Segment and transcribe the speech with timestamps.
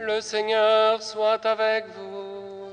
[0.00, 2.68] Le Seigneur soit avec vous.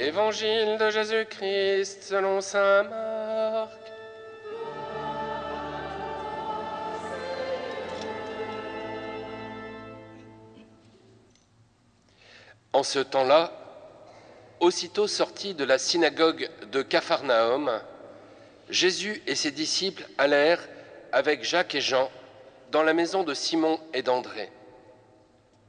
[0.00, 3.70] Évangile de Jésus-Christ selon Saint Marc.
[12.72, 13.52] En ce temps-là,
[14.58, 17.70] aussitôt sorti de la synagogue de Capharnaüm,
[18.68, 20.66] Jésus et ses disciples allèrent
[21.12, 22.10] avec Jacques et Jean
[22.72, 24.50] dans la maison de Simon et d'André.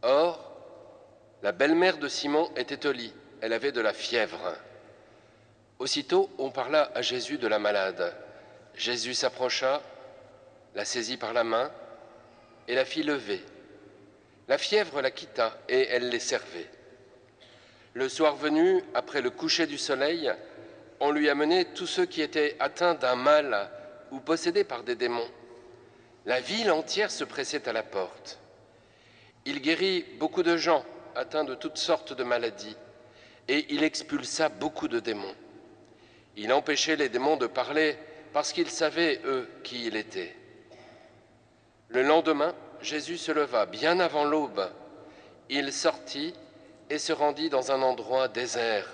[0.03, 0.55] Or,
[1.43, 4.55] la belle-mère de Simon était au lit, elle avait de la fièvre.
[5.79, 8.15] Aussitôt, on parla à Jésus de la malade.
[8.73, 9.81] Jésus s'approcha,
[10.75, 11.69] la saisit par la main
[12.69, 13.43] et la fit lever.
[14.47, 16.69] La fièvre la quitta et elle les servait.
[17.95, 20.31] Le soir venu, après le coucher du soleil,
[21.01, 23.69] on lui amenait tous ceux qui étaient atteints d'un mal
[24.11, 25.29] ou possédés par des démons.
[26.25, 28.39] La ville entière se pressait à la porte.
[29.45, 32.77] Il guérit beaucoup de gens atteints de toutes sortes de maladies
[33.47, 35.35] et il expulsa beaucoup de démons.
[36.37, 37.97] Il empêchait les démons de parler
[38.31, 40.33] parce qu'ils savaient, eux, qui il était.
[41.89, 44.67] Le lendemain, Jésus se leva bien avant l'aube.
[45.49, 46.33] Il sortit
[46.89, 48.87] et se rendit dans un endroit désert,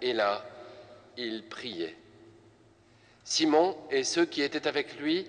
[0.00, 0.44] et là,
[1.16, 1.96] il priait.
[3.24, 5.26] Simon et ceux qui étaient avec lui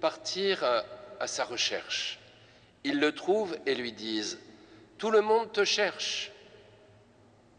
[0.00, 0.84] partirent
[1.20, 2.18] à sa recherche.
[2.84, 4.38] Ils le trouvent et lui disent,
[4.98, 6.32] Tout le monde te cherche.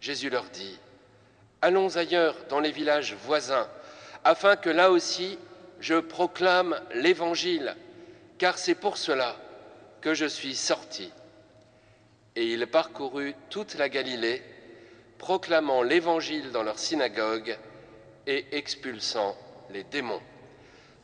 [0.02, 0.80] Jésus leur dit,
[1.62, 3.70] Allons ailleurs dans les villages voisins,
[4.24, 5.38] afin que là aussi
[5.80, 7.76] je proclame l'Évangile,
[8.38, 9.36] car c'est pour cela
[10.02, 11.12] que je suis sorti.
[12.36, 14.42] Et il parcourut toute la Galilée,
[15.18, 17.58] proclamant l'Évangile dans leurs synagogues
[18.28, 19.36] et expulsant
[19.70, 20.22] les démons.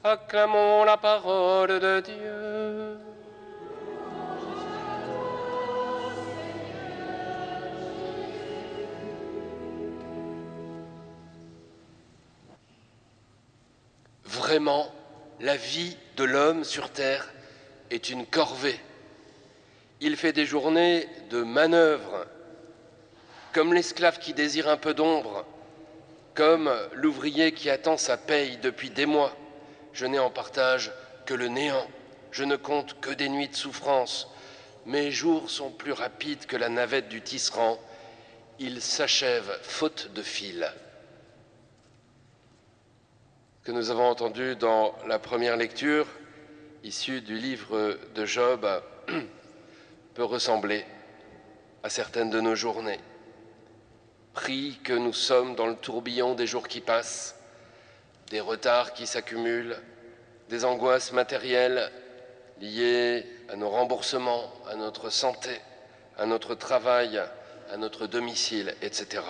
[0.07, 2.99] Acclamons la parole de Dieu.
[14.25, 14.93] Vraiment,
[15.39, 17.33] la vie de l'homme sur Terre
[17.89, 18.79] est une corvée.
[20.01, 22.27] Il fait des journées de manœuvre,
[23.53, 25.47] comme l'esclave qui désire un peu d'ombre,
[26.35, 29.35] comme l'ouvrier qui attend sa paye depuis des mois.
[29.95, 30.91] Je n'ai en partage
[31.25, 31.87] que le néant,
[32.29, 34.27] je ne compte que des nuits de souffrance.
[34.85, 37.79] Mes jours sont plus rapides que la navette du tisserand,
[38.59, 40.71] ils s'achèvent faute de fil
[43.65, 46.05] que nous avons entendu dans la première lecture,
[46.83, 48.63] issue du livre de Job,
[50.13, 50.85] peut ressembler
[51.81, 52.99] à certaines de nos journées.
[54.33, 57.39] Pris que nous sommes dans le tourbillon des jours qui passent,
[58.29, 59.77] des retards qui s'accumulent,
[60.49, 61.91] des angoisses matérielles
[62.59, 65.61] liées à nos remboursements, à notre santé,
[66.17, 67.21] à notre travail,
[67.71, 69.21] à notre domicile, etc.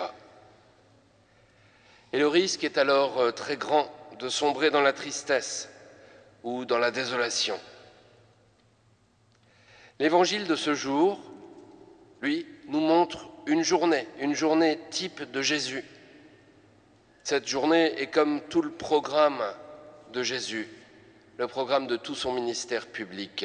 [2.12, 5.68] Et le risque est alors euh, très grand de sombrer dans la tristesse
[6.42, 7.58] ou dans la désolation.
[9.98, 11.20] L'évangile de ce jour,
[12.20, 15.84] lui, nous montre une journée, une journée type de Jésus.
[17.26, 19.42] Cette journée est comme tout le programme
[20.12, 20.68] de Jésus,
[21.38, 23.44] le programme de tout son ministère public.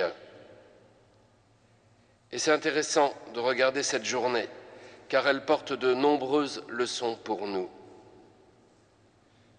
[2.32, 4.48] Et c'est intéressant de regarder cette journée,
[5.10, 7.72] car elle porte de nombreuses leçons pour nous.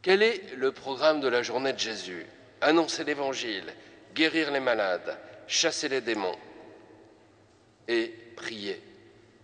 [0.03, 2.25] Quel est le programme de la journée de Jésus?
[2.61, 3.75] Annoncer l'Évangile,
[4.15, 5.19] guérir les malades,
[5.49, 6.39] chasser les démons
[7.89, 8.81] et prier.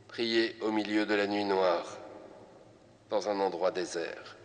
[0.06, 1.98] Prier au milieu de la nuit noire,
[3.10, 4.37] dans un endroit désert.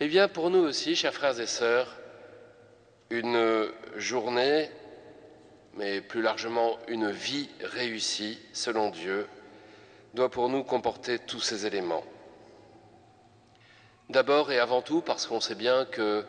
[0.00, 1.96] Eh bien, pour nous aussi, chers frères et sœurs,
[3.10, 4.70] une journée,
[5.74, 9.26] mais plus largement une vie réussie, selon Dieu,
[10.14, 12.04] doit pour nous comporter tous ces éléments.
[14.08, 16.24] D'abord et avant tout parce qu'on sait bien que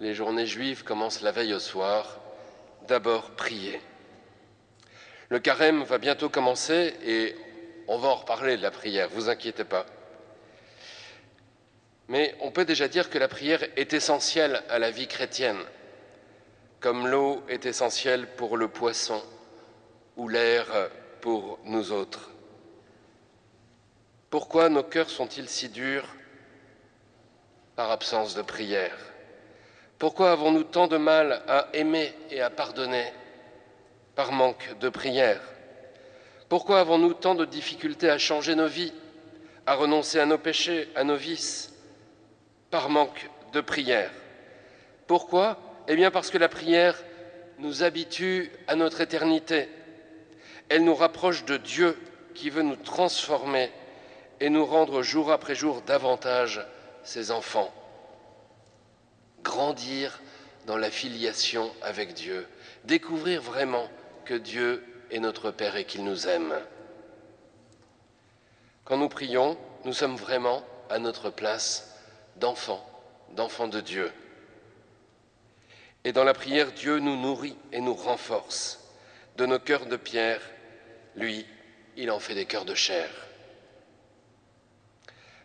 [0.00, 2.20] les journées juives commencent la veille au soir.
[2.88, 3.80] D'abord prier.
[5.30, 7.34] Le carême va bientôt commencer et
[7.88, 9.86] on va en reparler de la prière, vous inquiétez pas.
[12.08, 15.60] Mais on peut déjà dire que la prière est essentielle à la vie chrétienne,
[16.80, 19.22] comme l'eau est essentielle pour le poisson
[20.16, 20.66] ou l'air
[21.20, 22.30] pour nous autres.
[24.30, 26.08] Pourquoi nos cœurs sont-ils si durs
[27.76, 28.96] par absence de prière?
[29.98, 33.12] Pourquoi avons-nous tant de mal à aimer et à pardonner
[34.14, 35.40] par manque de prière?
[36.48, 38.92] Pourquoi avons-nous tant de difficultés à changer nos vies,
[39.66, 41.73] à renoncer à nos péchés, à nos vices,
[42.74, 44.10] par manque de prière
[45.06, 45.58] Pourquoi?
[45.86, 46.98] Eh bien parce que la prière
[47.60, 49.68] nous habitue à notre éternité.
[50.68, 51.96] Elle nous rapproche de Dieu
[52.34, 53.70] qui veut nous transformer
[54.40, 56.66] et nous rendre jour après jour davantage
[57.04, 57.72] ses enfants.
[59.44, 60.20] Grandir
[60.66, 62.44] dans la filiation avec Dieu,
[62.86, 63.88] découvrir vraiment
[64.24, 66.52] que Dieu est notre Père et qu'il nous aime.
[68.84, 71.93] Quand nous prions, nous sommes vraiment à notre place
[72.36, 72.84] d'enfants,
[73.32, 74.10] d'enfants de Dieu.
[76.04, 78.80] Et dans la prière, Dieu nous nourrit et nous renforce.
[79.36, 80.40] De nos cœurs de pierre,
[81.16, 81.46] lui,
[81.96, 83.08] il en fait des cœurs de chair.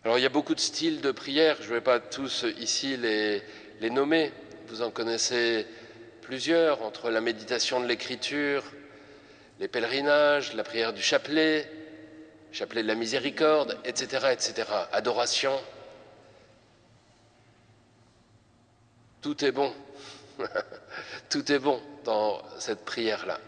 [0.04, 2.96] Alors il y a beaucoup de styles de prière, je ne vais pas tous ici
[2.98, 3.42] les,
[3.82, 4.32] les nommer,
[4.68, 5.68] vous en connaissez
[6.22, 8.64] plusieurs, entre la méditation de l'écriture,
[9.60, 11.70] les pèlerinages, la prière du chapelet,
[12.52, 15.54] chapelet de la miséricorde, etc., etc., adoration.
[19.22, 19.74] Tout est bon.
[21.30, 23.40] Tout est bon dans cette prière-là.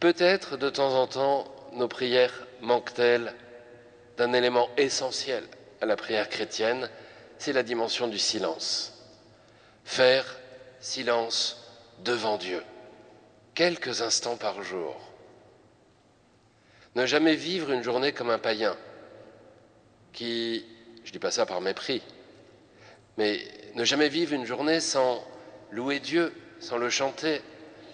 [0.00, 3.34] Peut-être de temps en temps, nos prières manquent-elles
[4.16, 5.44] d'un élément essentiel
[5.80, 6.88] à la prière chrétienne,
[7.38, 8.92] c'est la dimension du silence.
[9.84, 10.36] Faire
[10.80, 11.64] silence
[12.04, 12.62] devant Dieu,
[13.54, 14.96] quelques instants par jour.
[16.94, 18.76] Ne jamais vivre une journée comme un païen
[20.12, 20.64] qui,
[21.02, 22.02] je ne dis pas ça par mépris,
[23.16, 23.40] mais
[23.74, 25.24] ne jamais vivre une journée sans
[25.70, 27.40] louer Dieu, sans le chanter,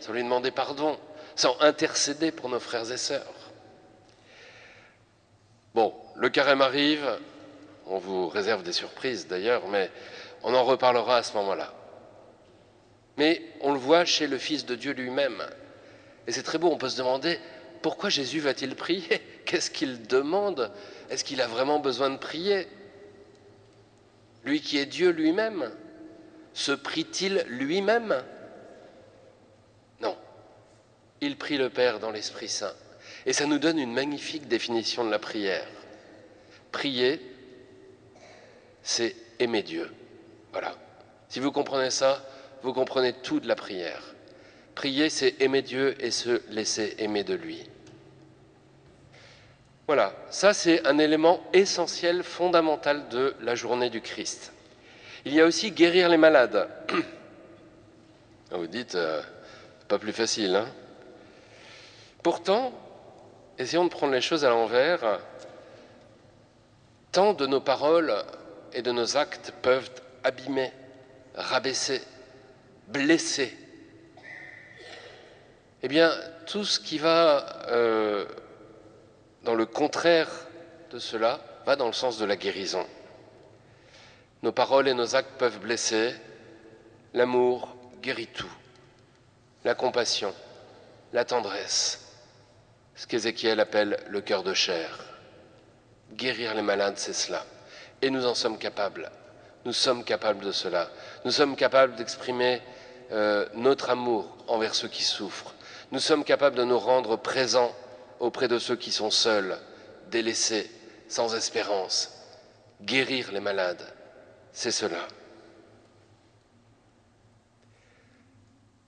[0.00, 0.98] sans lui demander pardon,
[1.36, 3.52] sans intercéder pour nos frères et sœurs.
[5.74, 7.06] Bon, le carême arrive,
[7.86, 9.90] on vous réserve des surprises d'ailleurs, mais
[10.42, 11.72] on en reparlera à ce moment-là.
[13.16, 15.42] Mais on le voit chez le Fils de Dieu lui-même.
[16.26, 17.38] Et c'est très beau, on peut se demander
[17.82, 19.22] pourquoi Jésus va-t-il prier?
[19.44, 20.70] Qu'est-ce qu'il demande?
[21.08, 22.66] Est-ce qu'il a vraiment besoin de prier?
[24.44, 25.70] Lui qui est Dieu lui-même
[26.52, 28.22] se prie-t-il lui-même
[30.00, 30.16] Non.
[31.20, 32.74] Il prie le Père dans l'Esprit Saint.
[33.26, 35.66] Et ça nous donne une magnifique définition de la prière.
[36.72, 37.20] Prier,
[38.82, 39.90] c'est aimer Dieu.
[40.52, 40.76] Voilà.
[41.28, 42.24] Si vous comprenez ça,
[42.62, 44.14] vous comprenez tout de la prière.
[44.74, 47.68] Prier, c'est aimer Dieu et se laisser aimer de lui.
[49.90, 54.52] Voilà, ça c'est un élément essentiel, fondamental de la journée du Christ.
[55.24, 56.68] Il y a aussi guérir les malades.
[58.52, 59.20] Vous dites, euh,
[59.88, 60.54] pas plus facile.
[60.54, 60.68] Hein
[62.22, 62.72] Pourtant,
[63.58, 65.18] essayons de prendre les choses à l'envers.
[67.10, 68.14] Tant de nos paroles
[68.72, 69.90] et de nos actes peuvent
[70.22, 70.72] abîmer,
[71.34, 72.00] rabaisser,
[72.86, 73.58] blesser.
[75.82, 76.12] Eh bien,
[76.46, 78.24] tout ce qui va euh,
[79.44, 80.28] dans le contraire
[80.90, 82.86] de cela va dans le sens de la guérison.
[84.42, 86.14] Nos paroles et nos actes peuvent blesser.
[87.12, 87.68] L'amour
[88.02, 88.52] guérit tout.
[89.64, 90.32] La compassion,
[91.12, 92.14] la tendresse,
[92.94, 95.04] ce qu'Ézéchiel appelle le cœur de chair.
[96.12, 97.44] Guérir les malades, c'est cela.
[98.00, 99.10] Et nous en sommes capables.
[99.64, 100.88] Nous sommes capables de cela.
[101.24, 102.62] Nous sommes capables d'exprimer
[103.12, 105.54] euh, notre amour envers ceux qui souffrent.
[105.92, 107.74] Nous sommes capables de nous rendre présents
[108.20, 109.58] auprès de ceux qui sont seuls,
[110.10, 110.70] délaissés,
[111.08, 112.12] sans espérance.
[112.82, 113.82] Guérir les malades,
[114.52, 115.08] c'est cela.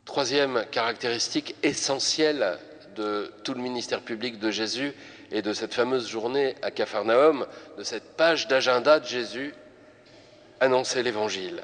[0.05, 2.59] Troisième caractéristique essentielle
[2.95, 4.95] de tout le ministère public de Jésus
[5.31, 7.47] et de cette fameuse journée à Capharnaüm,
[7.79, 9.55] de cette page d'agenda de Jésus,
[10.61, 11.63] annoncer l'Évangile.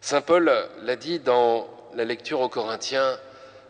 [0.00, 0.52] Saint Paul
[0.82, 3.18] l'a dit dans la lecture aux Corinthiens,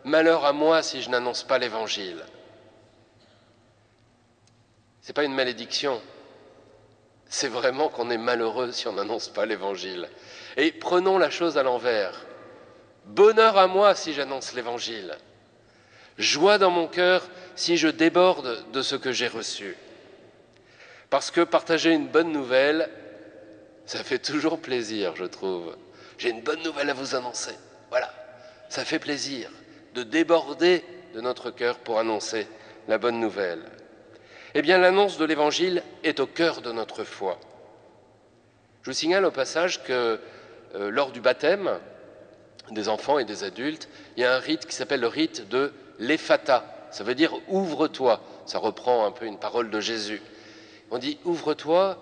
[0.05, 2.25] Malheur à moi si je n'annonce pas l'Évangile.
[5.03, 6.01] Ce n'est pas une malédiction,
[7.29, 10.09] c'est vraiment qu'on est malheureux si on n'annonce pas l'Évangile.
[10.57, 12.27] Et prenons la chose à l'envers.
[13.07, 15.17] Bonheur à moi si j'annonce l'Évangile.
[16.19, 19.77] Joie dans mon cœur si je déborde de ce que j'ai reçu.
[21.09, 22.89] Parce que partager une bonne nouvelle,
[23.87, 25.77] ça fait toujours plaisir, je trouve.
[26.19, 27.55] J'ai une bonne nouvelle à vous annoncer.
[27.91, 28.13] Voilà,
[28.69, 29.51] ça fait plaisir
[29.95, 32.47] de déborder de notre cœur pour annoncer
[32.89, 33.63] la bonne nouvelle.
[34.55, 37.39] Eh bien, l'annonce de l'Évangile est au cœur de notre foi.
[38.83, 40.19] Je vous signale au passage que
[40.75, 41.79] euh, lors du baptême
[42.71, 45.73] des enfants et des adultes, il y a un rite qui s'appelle le rite de
[45.99, 46.89] l'Ephata.
[46.91, 48.21] Ça veut dire ouvre-toi.
[48.47, 50.23] Ça reprend un peu une parole de Jésus.
[50.91, 51.99] On dit ouvre-toi,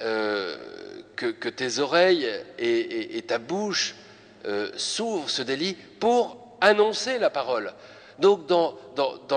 [0.00, 0.56] euh,
[1.16, 3.94] que, tes oreilles et, ta bouche
[4.46, 7.72] euh, s'ouvrent, se délient pour annoncer la parole.
[8.18, 8.76] Donc dans,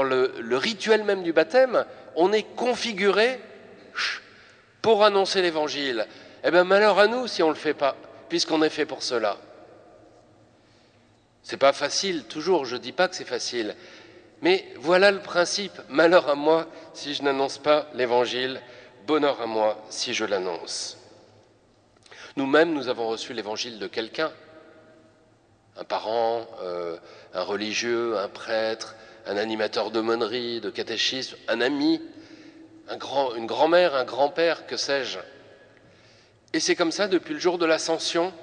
[0.04, 3.40] le, rituel même du baptême, on est configuré
[4.82, 6.08] pour annoncer l'évangile.
[6.44, 7.96] Eh bien, malheur à nous si on ne le fait pas,
[8.30, 9.38] puisqu'on est fait pour cela.
[11.44, 13.76] C'est pas facile, toujours, je dis pas que c'est facile.
[14.42, 15.74] Mais voilà le principe.
[15.90, 18.62] Malheur à moi si je n'annonce pas l'évangile,
[19.08, 20.98] bonheur à moi si je l'annonce.
[22.36, 24.32] Nous-mêmes, nous avons reçu l'évangile de quelqu'un,
[25.80, 26.98] un parent, euh,
[27.34, 32.02] un religieux, un prêtre, un animateur d'aumônerie, de catéchisme, un ami,
[32.90, 35.20] une grand-mère, un grand-père, que sais-je.
[36.54, 38.34] Et c'est comme ça depuis le jour de l'ascension.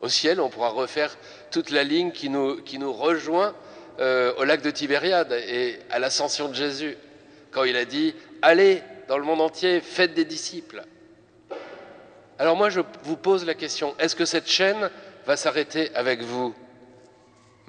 [0.00, 1.16] Au ciel, on pourra refaire
[1.50, 3.54] toute la ligne qui nous, qui nous rejoint
[3.98, 6.96] euh, au lac de Tibériade et à l'ascension de Jésus,
[7.50, 10.84] quand il a dit Allez dans le monde entier, faites des disciples.
[12.38, 14.88] Alors moi, je vous pose la question est-ce que cette chaîne
[15.26, 16.54] va s'arrêter avec vous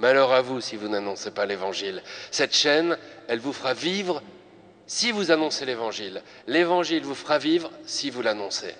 [0.01, 2.01] Malheur à vous si vous n'annoncez pas l'évangile.
[2.31, 4.23] Cette chaîne, elle vous fera vivre
[4.87, 6.23] si vous annoncez l'évangile.
[6.47, 8.73] L'évangile vous fera vivre si vous l'annoncez.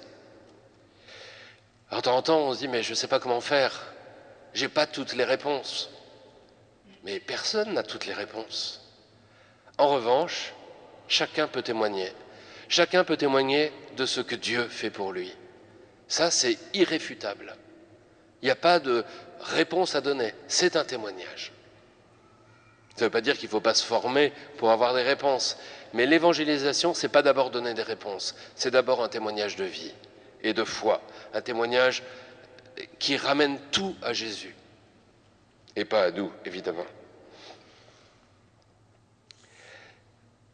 [1.92, 3.94] Alors de temps en temps, on se dit mais je ne sais pas comment faire.
[4.56, 5.92] J'ai pas toutes les réponses.
[7.04, 8.82] Mais personne n'a toutes les réponses.
[9.78, 10.54] En revanche,
[11.08, 12.12] chacun peut témoigner.
[12.68, 15.32] Chacun peut témoigner de ce que Dieu fait pour lui.
[16.08, 17.56] Ça, c'est irréfutable.
[18.42, 19.04] Il n'y a pas de
[19.40, 20.34] réponse à donner.
[20.48, 21.52] C'est un témoignage.
[22.96, 25.58] Ça ne veut pas dire qu'il ne faut pas se former pour avoir des réponses.
[25.94, 28.36] Mais l'évangélisation, ce n'est pas d'abord donner des réponses.
[28.56, 29.94] C'est d'abord un témoignage de vie
[30.44, 31.02] et de foi.
[31.34, 32.04] Un témoignage
[33.00, 34.56] qui ramène tout à Jésus
[35.76, 36.86] et pas à nous, évidemment.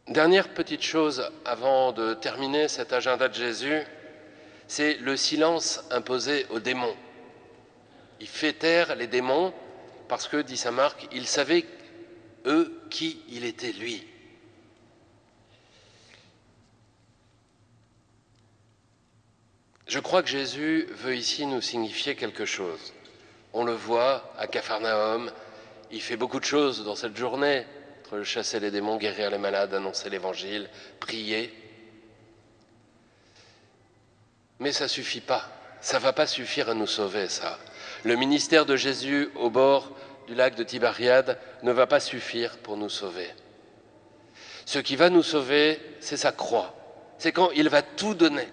[0.08, 3.82] Dernière petite chose avant de terminer cet agenda de Jésus,
[4.66, 6.96] c'est le silence imposé aux démons.
[8.20, 9.54] Il fait taire les démons
[10.08, 11.64] parce que, dit Saint Marc, ils savaient,
[12.46, 14.06] eux, qui il était, lui.
[19.86, 22.92] Je crois que Jésus veut ici nous signifier quelque chose.
[23.54, 25.30] On le voit à Capharnaüm,
[25.90, 27.64] il fait beaucoup de choses dans cette journée,
[28.04, 30.68] entre chasser les démons, guérir les malades, annoncer l'évangile,
[31.00, 31.54] prier.
[34.58, 35.48] Mais ça suffit pas.
[35.80, 37.58] Ça va pas suffire à nous sauver, ça.
[38.04, 39.92] Le ministère de Jésus au bord
[40.26, 43.28] du lac de Tibériade ne va pas suffire pour nous sauver.
[44.66, 46.74] Ce qui va nous sauver, c'est sa croix.
[47.18, 48.46] C'est quand il va tout donner.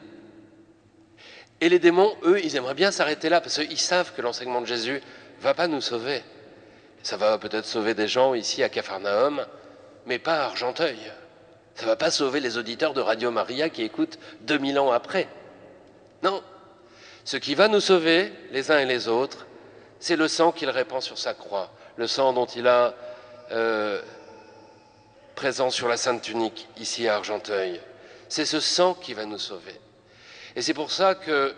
[1.62, 4.66] Et les démons, eux, ils aimeraient bien s'arrêter là parce qu'ils savent que l'enseignement de
[4.66, 5.02] Jésus
[5.42, 6.24] va pas nous sauver.
[7.04, 9.46] Ça va peut-être sauver des gens ici à Capharnaüm,
[10.06, 10.98] mais pas à Argenteuil.
[11.76, 15.28] Ça va pas sauver les auditeurs de Radio Maria qui écoutent 2000 ans après.
[16.24, 16.42] Non.
[17.26, 19.48] Ce qui va nous sauver, les uns et les autres,
[20.00, 22.94] c'est le sang qu'il répand sur sa croix, le sang dont il a
[23.52, 24.00] euh,
[25.34, 27.82] présent sur la Sainte Tunique, ici à Argenteuil.
[28.30, 29.74] C'est ce sang qui va nous sauver.
[30.56, 31.56] Et c'est pour ça que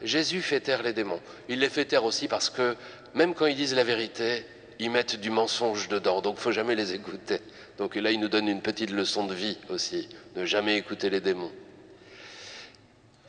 [0.00, 1.20] Jésus fait taire les démons.
[1.48, 2.76] Il les fait taire aussi parce que
[3.14, 4.46] même quand ils disent la vérité,
[4.78, 7.40] ils mettent du mensonge dedans, donc il faut jamais les écouter.
[7.78, 11.20] Donc là, il nous donne une petite leçon de vie aussi, ne jamais écouter les
[11.20, 11.50] démons.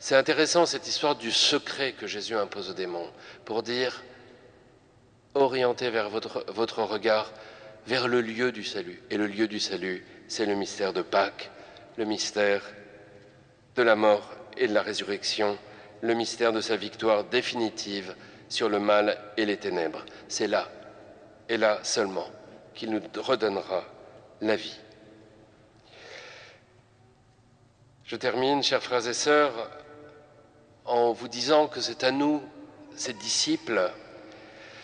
[0.02, 3.08] C'est intéressant cette histoire du secret que Jésus impose aux démons,
[3.44, 4.02] pour dire,
[5.34, 7.32] orientez vers votre, votre regard
[7.86, 9.00] vers le lieu du salut.
[9.10, 11.52] Et le lieu du salut, c'est le mystère de Pâques,
[11.98, 12.64] le mystère
[13.76, 15.56] de la mort et de la résurrection,
[16.00, 18.16] le mystère de sa victoire définitive
[18.48, 20.04] sur le mal et les ténèbres.
[20.26, 20.68] C'est là,
[21.48, 22.28] et là seulement,
[22.74, 23.84] qu'il nous redonnera
[24.40, 24.80] la vie.
[28.04, 29.70] Je termine, chers frères et sœurs,
[30.84, 32.42] en vous disant que c'est à nous,
[32.96, 33.90] ces disciples,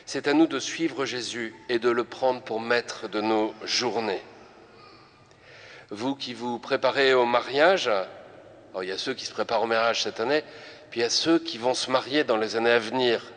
[0.07, 4.23] c'est à nous de suivre Jésus et de le prendre pour maître de nos journées.
[5.91, 7.91] Vous qui vous préparez au mariage,
[8.81, 10.45] il y a ceux qui se préparent au mariage cette année,
[10.91, 13.33] puis il y a ceux qui vont se marier dans les années à venir.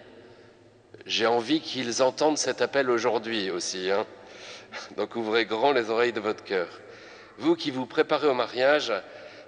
[1.06, 3.90] J'ai envie qu'ils entendent cet appel aujourd'hui aussi.
[3.90, 4.06] Hein.
[4.98, 6.68] Donc ouvrez grand les oreilles de votre cœur.
[7.38, 8.94] Vous qui vous préparez au mariage,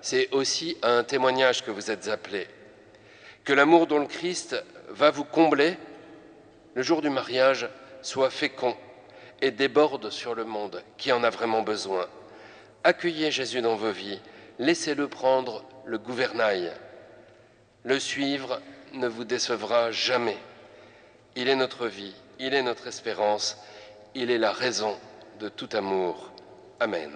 [0.01, 2.47] c'est aussi un témoignage que vous êtes appelés.
[3.43, 4.55] Que l'amour dont le Christ
[4.89, 5.77] va vous combler,
[6.75, 7.67] le jour du mariage,
[8.01, 8.75] soit fécond
[9.41, 12.07] et déborde sur le monde qui en a vraiment besoin.
[12.83, 14.19] Accueillez Jésus dans vos vies,
[14.59, 16.71] laissez-le prendre le gouvernail.
[17.83, 18.61] Le suivre
[18.93, 20.37] ne vous décevra jamais.
[21.35, 23.57] Il est notre vie, il est notre espérance,
[24.15, 24.97] il est la raison
[25.39, 26.31] de tout amour.
[26.79, 27.11] Amen.